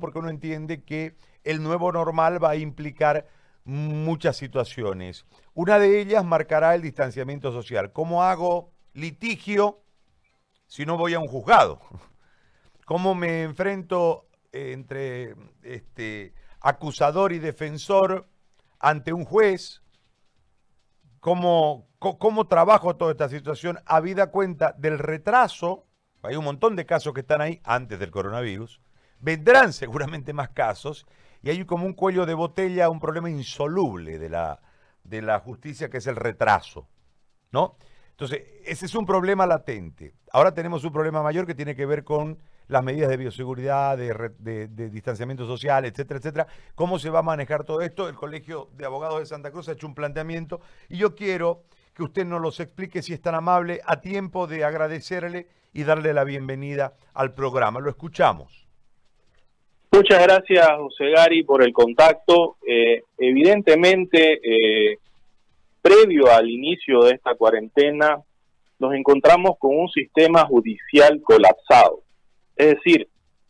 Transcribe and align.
porque 0.00 0.18
uno 0.18 0.30
entiende 0.30 0.82
que 0.84 1.16
el 1.44 1.62
nuevo 1.62 1.92
normal 1.92 2.42
va 2.42 2.50
a 2.50 2.56
implicar 2.56 3.26
muchas 3.64 4.36
situaciones. 4.36 5.26
Una 5.54 5.78
de 5.78 6.00
ellas 6.00 6.24
marcará 6.24 6.74
el 6.74 6.82
distanciamiento 6.82 7.52
social. 7.52 7.92
¿Cómo 7.92 8.22
hago 8.22 8.72
litigio 8.94 9.82
si 10.66 10.86
no 10.86 10.96
voy 10.96 11.14
a 11.14 11.18
un 11.18 11.28
juzgado? 11.28 11.80
¿Cómo 12.84 13.14
me 13.14 13.42
enfrento 13.42 14.26
entre 14.52 15.34
este, 15.62 16.34
acusador 16.60 17.32
y 17.32 17.38
defensor 17.38 18.28
ante 18.78 19.12
un 19.12 19.24
juez? 19.24 19.82
¿Cómo, 21.20 21.88
¿Cómo 21.98 22.46
trabajo 22.46 22.96
toda 22.96 23.12
esta 23.12 23.28
situación 23.28 23.78
habida 23.84 24.30
cuenta 24.30 24.74
del 24.78 24.98
retraso? 24.98 25.86
Hay 26.22 26.36
un 26.36 26.44
montón 26.44 26.76
de 26.76 26.86
casos 26.86 27.12
que 27.14 27.20
están 27.20 27.40
ahí 27.40 27.60
antes 27.62 27.98
del 27.98 28.10
coronavirus 28.10 28.80
Vendrán 29.20 29.72
seguramente 29.72 30.32
más 30.32 30.50
casos 30.50 31.06
y 31.42 31.50
hay 31.50 31.64
como 31.64 31.86
un 31.86 31.94
cuello 31.94 32.26
de 32.26 32.34
botella, 32.34 32.90
un 32.90 33.00
problema 33.00 33.30
insoluble 33.30 34.18
de 34.18 34.28
la, 34.28 34.60
de 35.04 35.22
la 35.22 35.38
justicia 35.40 35.88
que 35.88 35.98
es 35.98 36.06
el 36.06 36.16
retraso, 36.16 36.88
¿no? 37.52 37.76
Entonces, 38.10 38.42
ese 38.66 38.84
es 38.84 38.94
un 38.94 39.06
problema 39.06 39.46
latente. 39.46 40.14
Ahora 40.30 40.52
tenemos 40.52 40.84
un 40.84 40.92
problema 40.92 41.22
mayor 41.22 41.46
que 41.46 41.54
tiene 41.54 41.74
que 41.74 41.86
ver 41.86 42.04
con 42.04 42.38
las 42.68 42.84
medidas 42.84 43.08
de 43.08 43.16
bioseguridad, 43.16 43.96
de, 43.96 44.68
de, 44.68 44.90
distanciamiento 44.90 45.46
social, 45.46 45.86
etcétera, 45.86 46.18
etcétera. 46.18 46.46
¿Cómo 46.74 46.98
se 46.98 47.08
va 47.08 47.20
a 47.20 47.22
manejar 47.22 47.64
todo 47.64 47.80
esto? 47.80 48.08
El 48.08 48.14
Colegio 48.14 48.68
de 48.74 48.84
Abogados 48.84 49.20
de 49.20 49.26
Santa 49.26 49.50
Cruz 49.50 49.70
ha 49.70 49.72
hecho 49.72 49.86
un 49.86 49.94
planteamiento 49.94 50.60
y 50.90 50.98
yo 50.98 51.14
quiero 51.14 51.64
que 51.94 52.02
usted 52.02 52.26
nos 52.26 52.42
los 52.42 52.60
explique 52.60 53.02
si 53.02 53.14
es 53.14 53.22
tan 53.22 53.34
amable 53.34 53.80
a 53.86 54.02
tiempo 54.02 54.46
de 54.46 54.64
agradecerle 54.64 55.48
y 55.72 55.84
darle 55.84 56.12
la 56.12 56.24
bienvenida 56.24 56.94
al 57.14 57.32
programa. 57.32 57.80
Lo 57.80 57.88
escuchamos. 57.88 58.69
Muchas 60.00 60.22
gracias, 60.22 60.66
José 60.78 61.10
Gary, 61.10 61.42
por 61.42 61.62
el 61.62 61.74
contacto. 61.74 62.56
Eh, 62.66 63.02
evidentemente, 63.18 64.40
eh, 64.42 64.96
previo 65.82 66.32
al 66.32 66.48
inicio 66.48 67.02
de 67.02 67.16
esta 67.16 67.34
cuarentena, 67.34 68.18
nos 68.78 68.94
encontramos 68.94 69.58
con 69.58 69.78
un 69.78 69.90
sistema 69.90 70.46
judicial 70.46 71.20
colapsado. 71.20 72.00
Es 72.56 72.76
decir, 72.76 73.08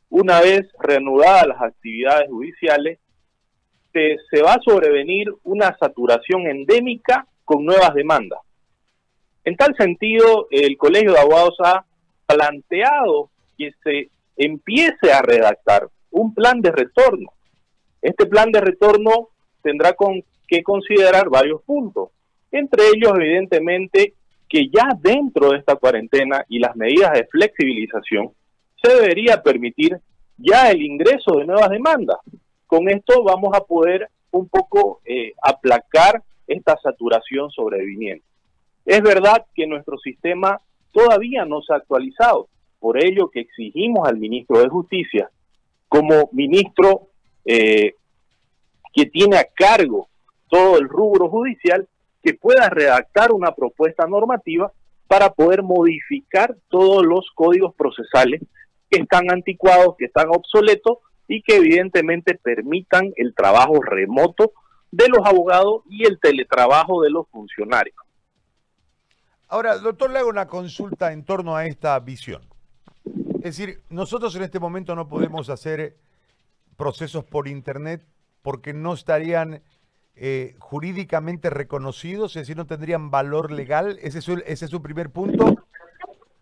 una 0.08 0.40
vez 0.40 0.66
reanudadas 0.80 1.46
las 1.46 1.62
actividades 1.62 2.28
judiciales, 2.28 2.98
se, 3.92 4.16
se 4.28 4.42
va 4.42 4.54
a 4.54 4.60
sobrevenir 4.60 5.28
una 5.44 5.76
saturación 5.78 6.48
endémica 6.48 7.28
con 7.44 7.64
nuevas 7.64 7.94
demandas. 7.94 8.40
En 9.44 9.54
tal 9.54 9.76
sentido, 9.76 10.48
el 10.50 10.76
Colegio 10.76 11.12
de 11.12 11.20
Abogados 11.20 11.54
ha 11.60 11.84
planteado 12.26 13.30
que 13.56 13.70
se 13.84 14.10
empiece 14.36 15.12
a 15.12 15.22
redactar 15.22 15.88
un 16.10 16.34
plan 16.34 16.60
de 16.60 16.72
retorno. 16.72 17.32
Este 18.02 18.26
plan 18.26 18.50
de 18.50 18.60
retorno 18.60 19.28
tendrá 19.62 19.92
con, 19.92 20.22
que 20.46 20.62
considerar 20.62 21.28
varios 21.28 21.62
puntos, 21.62 22.10
entre 22.50 22.88
ellos 22.94 23.12
evidentemente 23.14 24.14
que 24.48 24.68
ya 24.68 24.88
dentro 25.00 25.50
de 25.50 25.58
esta 25.58 25.76
cuarentena 25.76 26.44
y 26.48 26.58
las 26.58 26.74
medidas 26.74 27.12
de 27.12 27.26
flexibilización 27.26 28.32
se 28.82 28.92
debería 28.94 29.42
permitir 29.42 29.98
ya 30.36 30.70
el 30.70 30.82
ingreso 30.82 31.36
de 31.36 31.44
nuevas 31.44 31.70
demandas. 31.70 32.16
Con 32.66 32.88
esto 32.88 33.22
vamos 33.22 33.54
a 33.54 33.60
poder 33.60 34.08
un 34.32 34.48
poco 34.48 35.00
eh, 35.04 35.32
aplacar 35.42 36.22
esta 36.46 36.76
saturación 36.82 37.50
sobreviniente. 37.50 38.24
Es 38.84 39.02
verdad 39.02 39.44
que 39.54 39.66
nuestro 39.66 39.98
sistema 39.98 40.60
todavía 40.90 41.44
no 41.44 41.62
se 41.62 41.72
ha 41.72 41.76
actualizado, 41.76 42.48
por 42.80 43.02
ello 43.02 43.30
que 43.30 43.40
exigimos 43.40 44.08
al 44.08 44.16
ministro 44.16 44.58
de 44.60 44.68
Justicia 44.68 45.30
como 45.90 46.30
ministro 46.30 47.08
eh, 47.44 47.94
que 48.94 49.06
tiene 49.06 49.38
a 49.38 49.44
cargo 49.44 50.08
todo 50.48 50.78
el 50.78 50.88
rubro 50.88 51.28
judicial, 51.28 51.88
que 52.22 52.34
pueda 52.34 52.70
redactar 52.70 53.32
una 53.32 53.52
propuesta 53.52 54.06
normativa 54.06 54.72
para 55.08 55.30
poder 55.30 55.64
modificar 55.64 56.56
todos 56.68 57.04
los 57.04 57.28
códigos 57.34 57.74
procesales 57.74 58.40
que 58.88 59.00
están 59.00 59.32
anticuados, 59.32 59.96
que 59.98 60.04
están 60.04 60.28
obsoletos 60.28 60.98
y 61.26 61.42
que 61.42 61.56
evidentemente 61.56 62.36
permitan 62.36 63.12
el 63.16 63.34
trabajo 63.34 63.82
remoto 63.82 64.52
de 64.92 65.08
los 65.08 65.26
abogados 65.26 65.82
y 65.90 66.04
el 66.04 66.20
teletrabajo 66.20 67.02
de 67.02 67.10
los 67.10 67.28
funcionarios. 67.30 67.96
Ahora, 69.48 69.76
doctor, 69.78 70.12
le 70.12 70.20
hago 70.20 70.28
una 70.28 70.46
consulta 70.46 71.12
en 71.12 71.24
torno 71.24 71.56
a 71.56 71.66
esta 71.66 71.98
visión. 71.98 72.42
Es 73.42 73.56
decir, 73.56 73.82
nosotros 73.88 74.34
en 74.36 74.42
este 74.42 74.60
momento 74.60 74.94
no 74.94 75.08
podemos 75.08 75.48
hacer 75.48 75.96
procesos 76.76 77.24
por 77.24 77.48
Internet 77.48 78.04
porque 78.42 78.74
no 78.74 78.92
estarían 78.92 79.62
eh, 80.14 80.56
jurídicamente 80.58 81.48
reconocidos, 81.48 82.36
es 82.36 82.42
decir, 82.42 82.58
no 82.58 82.66
tendrían 82.66 83.10
valor 83.10 83.50
legal. 83.50 83.98
¿Ese 84.02 84.18
es 84.18 84.24
su, 84.24 84.42
es 84.44 84.60
su 84.60 84.82
primer 84.82 85.10
punto? 85.10 85.56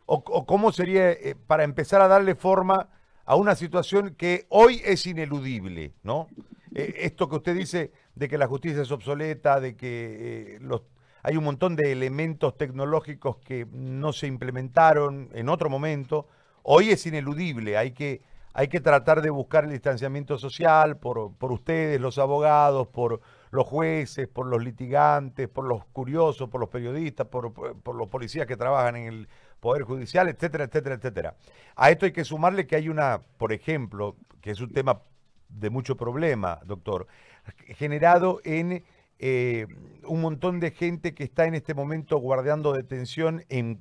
¿O, 0.07 0.45
cómo 0.47 0.73
sería 0.73 1.13
eh, 1.13 1.37
para 1.47 1.63
empezar 1.63 2.01
a 2.01 2.09
darle 2.09 2.35
forma 2.35 2.89
a 3.25 3.37
una 3.37 3.55
situación 3.55 4.17
que 4.17 4.47
hoy 4.49 4.83
es 4.85 5.07
ineludible, 5.07 5.93
¿no? 6.03 6.27
Eh, 6.75 6.95
esto 6.99 7.29
que 7.29 7.37
usted 7.37 7.55
dice 7.55 7.93
de 8.17 8.29
que 8.29 8.39
la 8.39 8.49
justicia 8.49 8.83
es 8.83 8.91
obsoleta, 8.91 9.61
de 9.61 9.77
que 9.77 10.59
los, 10.61 10.83
hay 11.23 11.37
un 11.37 11.45
montón 11.45 11.77
de 11.77 11.93
elementos 11.93 12.57
tecnológicos 12.57 13.37
que 13.37 13.69
no 13.71 14.13
se 14.13 14.27
implementaron 14.27 15.29
en 15.35 15.49
otro 15.49 15.71
momento, 15.71 16.27
Hoy 16.71 16.91
es 16.91 17.07
ineludible, 17.07 17.79
hay 17.79 17.93
que, 17.93 18.21
hay 18.53 18.69
que 18.69 18.81
tratar 18.81 19.23
de 19.23 19.31
buscar 19.31 19.65
el 19.65 19.71
distanciamiento 19.71 20.37
social 20.37 20.99
por, 20.99 21.33
por 21.33 21.51
ustedes, 21.51 21.99
los 21.99 22.19
abogados, 22.19 22.89
por 22.89 23.23
los 23.51 23.67
jueces, 23.67 24.29
por 24.29 24.45
los 24.45 24.63
litigantes, 24.63 25.49
por 25.49 25.65
los 25.65 25.87
curiosos, 25.87 26.51
por 26.51 26.61
los 26.61 26.69
periodistas, 26.69 27.27
por, 27.29 27.55
por, 27.55 27.95
los 27.95 28.09
policías 28.09 28.47
que 28.47 28.59
trabajan 28.59 28.97
en 28.97 29.07
el 29.07 29.29
Poder 29.61 29.85
Judicial, 29.85 30.29
etcétera, 30.29 30.65
etcétera, 30.65 30.97
etcétera. 30.97 31.37
A 31.75 31.91
esto 31.91 32.05
hay 32.05 32.13
que 32.13 32.23
sumarle 32.23 32.67
que 32.67 32.77
hay 32.77 32.91
una, 32.91 33.23
por 33.39 33.55
ejemplo, 33.55 34.17
que 34.43 34.51
es 34.51 34.61
un 34.61 34.71
tema 34.71 35.01
de 35.49 35.71
mucho 35.71 35.97
problema, 35.97 36.61
doctor, 36.67 37.07
generado 37.79 38.43
en 38.45 38.85
eh, 39.19 39.67
un 40.05 40.21
montón 40.21 40.61
de 40.61 40.73
gente 40.73 41.15
que 41.15 41.25
está 41.25 41.47
en 41.47 41.55
este 41.55 41.73
momento 41.73 42.19
guardando 42.19 42.75
detención 42.75 43.43
en 43.49 43.81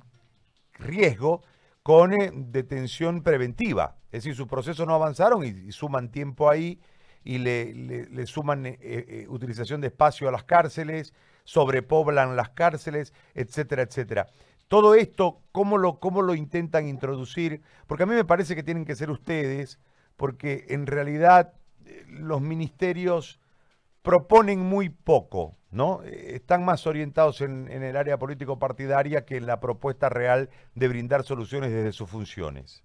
riesgo 0.78 1.42
con 1.88 2.12
eh, 2.12 2.30
detención 2.34 3.22
preventiva. 3.22 3.96
Es 4.12 4.22
decir, 4.22 4.34
sus 4.34 4.46
procesos 4.46 4.86
no 4.86 4.92
avanzaron 4.92 5.42
y, 5.42 5.72
suman 5.72 6.10
tiempo 6.10 6.50
ahí 6.50 6.78
y 7.24 7.38
le, 7.38 8.26
suman 8.26 8.66
eh, 8.66 8.76
eh, 8.82 9.26
utilización 9.26 9.80
de 9.80 9.86
espacio 9.86 10.28
a 10.28 10.30
las 10.30 10.44
cárceles, 10.44 11.14
sobrepoblan 11.44 12.36
las 12.36 12.50
cárceles, 12.50 13.14
etcétera, 13.32 13.80
etcétera. 13.80 14.26
Todo 14.68 14.94
esto, 14.94 15.40
¿cómo 15.50 15.78
lo, 15.78 15.98
¿cómo 15.98 16.20
lo 16.20 16.34
intentan 16.34 16.86
introducir? 16.86 17.62
Porque 17.86 18.02
a 18.02 18.06
mí 18.06 18.14
me 18.14 18.26
parece 18.26 18.54
que 18.54 18.62
tienen 18.62 18.84
que 18.84 18.94
ser 18.94 19.10
ustedes, 19.10 19.78
porque 20.18 20.66
en 20.68 20.86
realidad 20.86 21.54
los 22.06 22.42
ministerios 22.42 23.40
proponen 24.08 24.60
muy 24.60 24.88
poco, 24.88 25.58
¿no? 25.70 26.02
Están 26.02 26.64
más 26.64 26.86
orientados 26.86 27.42
en, 27.42 27.70
el 27.70 27.94
área 27.94 28.16
político 28.18 28.58
partidaria 28.58 29.26
que 29.26 29.36
en 29.36 29.44
la 29.44 29.60
propuesta 29.60 30.08
real 30.08 30.48
de 30.74 30.88
brindar 30.88 31.24
soluciones 31.24 31.70
desde 31.72 31.92
sus 31.92 32.08
funciones. 32.08 32.82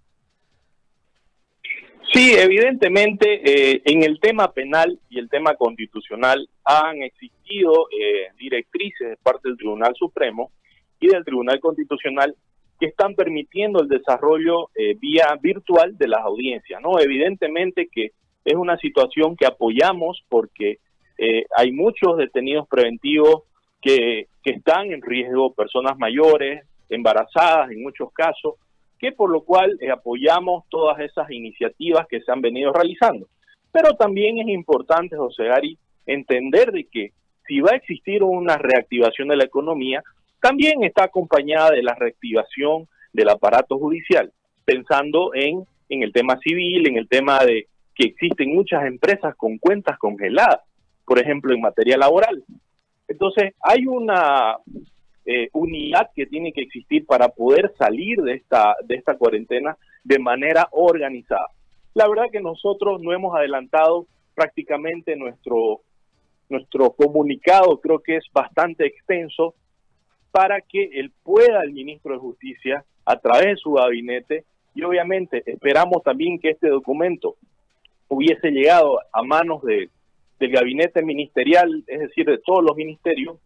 Sí, 2.12 2.34
evidentemente 2.34 3.40
eh, 3.42 3.80
en 3.86 4.02
el 4.02 4.20
tema 4.20 4.52
penal 4.52 5.00
y 5.08 5.18
el 5.18 5.30
tema 5.30 5.54
constitucional 5.54 6.46
han 6.62 7.02
existido 7.02 7.88
eh, 7.90 8.28
directrices 8.38 9.08
de 9.08 9.16
parte 9.16 9.48
del 9.48 9.56
Tribunal 9.56 9.94
Supremo 9.98 10.52
y 11.00 11.08
del 11.08 11.24
Tribunal 11.24 11.58
Constitucional 11.58 12.36
que 12.78 12.88
están 12.88 13.14
permitiendo 13.14 13.80
el 13.80 13.88
desarrollo 13.88 14.68
eh, 14.74 14.94
vía 15.00 15.34
virtual 15.40 15.96
de 15.96 16.06
las 16.06 16.20
audiencias. 16.20 16.82
No, 16.82 17.00
evidentemente 17.00 17.88
que 17.90 18.10
es 18.44 18.54
una 18.54 18.76
situación 18.76 19.36
que 19.36 19.46
apoyamos 19.46 20.22
porque 20.28 20.80
eh, 21.18 21.44
hay 21.56 21.72
muchos 21.72 22.16
detenidos 22.16 22.66
preventivos 22.68 23.42
que, 23.80 24.28
están 24.44 24.92
en 24.92 25.00
riesgo, 25.00 25.54
personas 25.54 25.98
mayores, 25.98 26.64
embarazadas 26.90 27.70
en 27.70 27.82
muchos 27.82 28.12
casos, 28.12 28.54
que 28.98 29.12
por 29.12 29.30
lo 29.30 29.42
cual 29.42 29.78
eh, 29.80 29.90
apoyamos 29.90 30.64
todas 30.68 31.00
esas 31.00 31.30
iniciativas 31.30 32.06
que 32.08 32.20
se 32.20 32.30
han 32.30 32.42
venido 32.42 32.72
realizando. 32.72 33.26
Pero 33.72 33.94
también 33.96 34.38
es 34.38 34.48
importante, 34.48 35.16
José 35.16 35.44
Gary, 35.44 35.78
entender 36.06 36.72
de 36.72 36.84
que 36.84 37.12
si 37.46 37.60
va 37.60 37.72
a 37.72 37.76
existir 37.76 38.22
una 38.22 38.56
reactivación 38.56 39.28
de 39.28 39.36
la 39.36 39.44
economía, 39.44 40.02
también 40.40 40.84
está 40.84 41.04
acompañada 41.04 41.70
de 41.70 41.82
la 41.82 41.94
reactivación 41.94 42.86
del 43.12 43.30
aparato 43.30 43.78
judicial, 43.78 44.30
pensando 44.64 45.34
en, 45.34 45.64
en 45.88 46.02
el 46.02 46.12
tema 46.12 46.38
civil, 46.38 46.86
en 46.86 46.96
el 46.96 47.08
tema 47.08 47.38
de 47.44 47.66
que 47.94 48.04
existen 48.08 48.54
muchas 48.54 48.84
empresas 48.84 49.34
con 49.36 49.58
cuentas 49.58 49.98
congeladas 49.98 50.60
por 51.04 51.18
ejemplo, 51.18 51.54
en 51.54 51.60
materia 51.60 51.96
laboral. 51.96 52.44
Entonces, 53.08 53.54
hay 53.60 53.86
una 53.86 54.58
eh, 55.26 55.48
unidad 55.52 56.10
que 56.14 56.26
tiene 56.26 56.52
que 56.52 56.62
existir 56.62 57.06
para 57.06 57.28
poder 57.28 57.72
salir 57.78 58.20
de 58.22 58.34
esta, 58.34 58.76
de 58.84 58.96
esta 58.96 59.16
cuarentena 59.16 59.76
de 60.02 60.18
manera 60.18 60.68
organizada. 60.72 61.46
la 61.94 62.08
verdad 62.08 62.30
que 62.30 62.40
nosotros 62.40 63.00
no 63.00 63.12
hemos 63.12 63.34
adelantado 63.36 64.06
prácticamente 64.34 65.16
nuestro, 65.16 65.80
nuestro 66.48 66.90
comunicado, 66.90 67.80
creo 67.80 68.00
que 68.00 68.16
es 68.16 68.24
bastante 68.32 68.84
extenso, 68.84 69.54
para 70.30 70.60
que 70.60 70.90
él 70.94 71.12
pueda, 71.22 71.62
el 71.62 71.72
ministro 71.72 72.14
de 72.14 72.18
Justicia, 72.18 72.84
a 73.04 73.16
través 73.16 73.46
de 73.46 73.56
su 73.56 73.72
gabinete, 73.72 74.44
y 74.74 74.82
obviamente 74.82 75.42
esperamos 75.46 76.02
también 76.02 76.40
que 76.40 76.50
este 76.50 76.68
documento 76.68 77.36
hubiese 78.08 78.50
llegado 78.50 78.98
a 79.12 79.22
manos 79.22 79.62
de, 79.62 79.88
del 80.38 80.50
gabinete 80.50 81.02
ministerial, 81.02 81.84
es 81.86 82.00
decir, 82.00 82.26
de 82.26 82.38
todos 82.38 82.62
los 82.62 82.76
ministerios, 82.76 83.38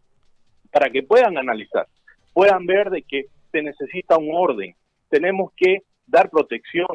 para 0.71 0.89
que 0.89 1.03
puedan 1.03 1.37
analizar, 1.37 1.87
puedan 2.33 2.65
ver 2.65 2.89
de 2.89 3.01
que 3.03 3.25
se 3.51 3.61
necesita 3.61 4.17
un 4.17 4.29
orden, 4.33 4.75
tenemos 5.09 5.51
que 5.55 5.79
dar 6.07 6.29
protección. 6.29 6.87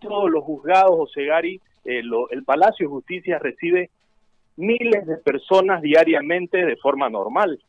Todos 0.00 0.30
los 0.30 0.44
juzgados, 0.44 0.92
Osegari, 0.98 1.60
eh, 1.84 2.02
el 2.30 2.44
Palacio 2.44 2.86
de 2.86 2.90
Justicia 2.90 3.38
recibe 3.38 3.90
miles 4.56 5.06
de 5.06 5.16
personas 5.18 5.82
diariamente 5.82 6.64
de 6.64 6.76
forma 6.76 7.08
normal. 7.08 7.60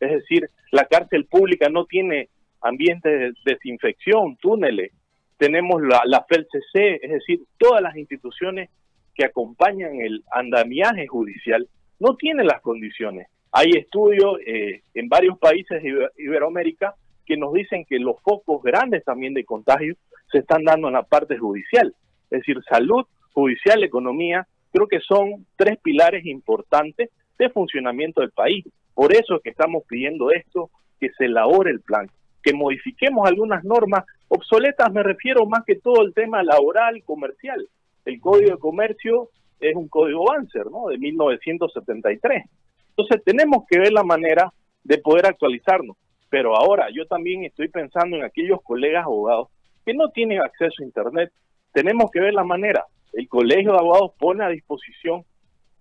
Es 0.00 0.10
decir, 0.10 0.48
la 0.70 0.84
cárcel 0.84 1.26
pública 1.26 1.68
no 1.68 1.84
tiene 1.84 2.28
ambiente 2.60 3.08
de 3.08 3.32
desinfección, 3.44 4.36
túneles. 4.36 4.92
Tenemos 5.36 5.82
la, 5.82 6.02
la 6.04 6.24
FELCC, 6.24 7.02
es 7.02 7.10
decir, 7.10 7.42
todas 7.58 7.82
las 7.82 7.96
instituciones 7.96 8.70
que 9.18 9.24
acompañan 9.24 10.00
el 10.00 10.22
andamiaje 10.30 11.08
judicial 11.08 11.68
no 11.98 12.14
tienen 12.14 12.46
las 12.46 12.62
condiciones. 12.62 13.26
Hay 13.50 13.70
estudios 13.72 14.38
eh, 14.46 14.82
en 14.94 15.08
varios 15.08 15.36
países 15.38 15.82
de 15.82 16.08
Iberoamérica 16.18 16.94
que 17.26 17.36
nos 17.36 17.52
dicen 17.52 17.84
que 17.84 17.98
los 17.98 18.22
focos 18.22 18.62
grandes 18.62 19.04
también 19.04 19.34
de 19.34 19.44
contagio 19.44 19.96
se 20.30 20.38
están 20.38 20.62
dando 20.62 20.86
en 20.86 20.94
la 20.94 21.02
parte 21.02 21.36
judicial. 21.36 21.92
Es 22.30 22.40
decir, 22.40 22.62
salud, 22.70 23.06
judicial, 23.32 23.82
economía, 23.82 24.46
creo 24.72 24.86
que 24.86 25.00
son 25.00 25.44
tres 25.56 25.78
pilares 25.82 26.24
importantes 26.24 27.10
de 27.38 27.50
funcionamiento 27.50 28.20
del 28.20 28.30
país. 28.30 28.64
Por 28.94 29.12
eso 29.12 29.36
es 29.36 29.42
que 29.42 29.50
estamos 29.50 29.82
pidiendo 29.88 30.30
esto, 30.30 30.70
que 31.00 31.10
se 31.18 31.24
elabore 31.24 31.72
el 31.72 31.80
plan, 31.80 32.08
que 32.40 32.52
modifiquemos 32.52 33.26
algunas 33.26 33.64
normas 33.64 34.04
obsoletas, 34.28 34.92
me 34.92 35.02
refiero 35.02 35.44
más 35.44 35.64
que 35.64 35.74
todo 35.74 36.02
al 36.02 36.14
tema 36.14 36.44
laboral, 36.44 37.02
comercial. 37.02 37.66
El 38.08 38.22
Código 38.22 38.52
de 38.52 38.58
Comercio 38.58 39.28
es 39.60 39.76
un 39.76 39.86
código 39.86 40.24
Banzer, 40.24 40.64
¿no? 40.70 40.86
De 40.88 40.96
1973. 40.96 42.42
Entonces 42.88 43.22
tenemos 43.22 43.66
que 43.68 43.78
ver 43.78 43.92
la 43.92 44.02
manera 44.02 44.50
de 44.82 44.96
poder 44.96 45.26
actualizarnos. 45.26 45.94
Pero 46.30 46.56
ahora 46.56 46.88
yo 46.90 47.06
también 47.06 47.44
estoy 47.44 47.68
pensando 47.68 48.16
en 48.16 48.24
aquellos 48.24 48.62
colegas 48.62 49.04
abogados 49.04 49.48
que 49.84 49.92
no 49.92 50.08
tienen 50.08 50.40
acceso 50.40 50.82
a 50.82 50.86
Internet. 50.86 51.32
Tenemos 51.70 52.10
que 52.10 52.20
ver 52.20 52.32
la 52.32 52.44
manera. 52.44 52.86
El 53.12 53.28
Colegio 53.28 53.72
de 53.72 53.78
Abogados 53.78 54.12
pone 54.18 54.42
a 54.42 54.48
disposición 54.48 55.24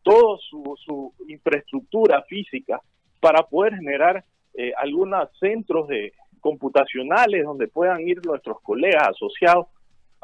toda 0.04 0.38
su, 0.50 1.14
infraestructura 1.30 2.24
física 2.24 2.82
para 3.22 3.44
poder 3.44 3.76
generar 3.76 4.26
eh, 4.54 4.74
algunos 4.78 5.30
centros 5.40 5.88
de 5.88 6.12
computacionales 6.42 7.46
donde 7.46 7.70
puedan 7.70 8.06
ir 8.06 8.20
nuestros 8.26 8.60
colegas 8.60 9.12
asociados 9.12 9.68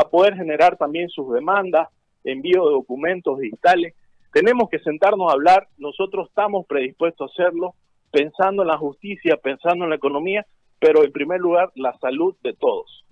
a 0.03 0.09
poder 0.09 0.35
generar 0.35 0.77
también 0.77 1.09
sus 1.09 1.33
demandas, 1.33 1.89
envío 2.23 2.65
de 2.65 2.71
documentos 2.71 3.39
digitales. 3.39 3.93
Tenemos 4.31 4.69
que 4.69 4.79
sentarnos 4.79 5.29
a 5.29 5.33
hablar, 5.33 5.67
nosotros 5.77 6.29
estamos 6.29 6.65
predispuestos 6.65 7.29
a 7.29 7.33
hacerlo, 7.33 7.75
pensando 8.11 8.61
en 8.61 8.69
la 8.69 8.77
justicia, 8.77 9.37
pensando 9.37 9.83
en 9.83 9.89
la 9.89 9.95
economía, 9.95 10.45
pero 10.79 11.03
en 11.03 11.11
primer 11.11 11.39
lugar 11.39 11.71
la 11.75 11.97
salud 11.99 12.35
de 12.43 12.53
todos. 12.53 13.05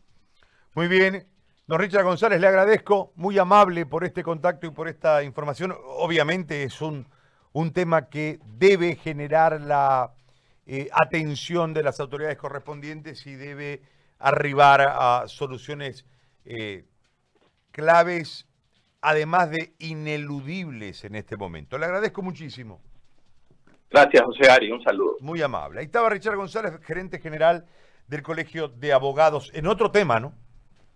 Muy 0.76 0.88
bien. 0.88 1.26
Don 1.68 1.80
Richard 1.80 2.04
González, 2.04 2.42
le 2.42 2.48
agradezco, 2.48 3.14
muy 3.16 3.38
amable 3.38 3.86
por 3.86 4.04
este 4.04 4.24
contacto 4.24 4.68
y 4.68 4.72
por 4.72 4.88
esta 4.88 5.24
información. 5.24 5.74
Obviamente 6.00 6.64
es 6.64 6.82
un, 6.82 7.08
un 7.54 7.72
tema 7.72 8.10
que 8.10 8.40
debe 8.58 8.96
generar 8.96 9.62
la 9.62 10.12
eh, 10.66 10.90
atención 10.92 11.74
de 11.74 11.84
las 11.84 12.00
autoridades 12.00 12.38
correspondientes 12.38 13.26
y 13.26 13.36
debe 13.36 13.82
arribar 14.20 14.82
a 14.82 15.28
soluciones 15.28 16.06
eh, 16.46 16.86
claves, 17.72 18.48
además 19.02 19.50
de 19.52 19.74
ineludibles 19.80 21.04
en 21.04 21.16
este 21.16 21.38
momento. 21.38 21.78
Le 21.78 21.86
agradezco 21.86 22.22
muchísimo. 22.22 22.82
Gracias, 23.90 24.24
José 24.24 24.50
Ari, 24.50 24.72
un 24.72 24.82
saludo. 24.84 25.18
Muy 25.20 25.42
amable. 25.42 25.80
Ahí 25.80 25.86
estaba 25.86 26.10
Richard 26.10 26.38
González, 26.38 26.80
gerente 26.84 27.20
general 27.20 27.66
del 28.08 28.24
Colegio 28.24 28.70
de 28.70 28.94
Abogados, 28.94 29.52
en 29.54 29.68
otro 29.68 29.92
tema, 29.92 30.20
¿no? 30.20 30.34